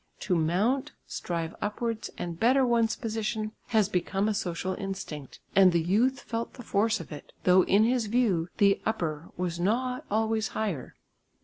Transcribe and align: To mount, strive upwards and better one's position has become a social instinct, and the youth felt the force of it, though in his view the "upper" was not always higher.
To 0.21 0.33
mount, 0.35 0.93
strive 1.05 1.53
upwards 1.61 2.09
and 2.17 2.39
better 2.39 2.65
one's 2.65 2.95
position 2.95 3.51
has 3.67 3.87
become 3.87 4.27
a 4.27 4.33
social 4.33 4.73
instinct, 4.73 5.39
and 5.55 5.71
the 5.71 5.79
youth 5.79 6.21
felt 6.21 6.53
the 6.53 6.63
force 6.63 6.99
of 6.99 7.11
it, 7.11 7.33
though 7.43 7.61
in 7.65 7.83
his 7.83 8.07
view 8.07 8.49
the 8.57 8.81
"upper" 8.83 9.29
was 9.37 9.59
not 9.59 10.03
always 10.09 10.47
higher. 10.57 10.95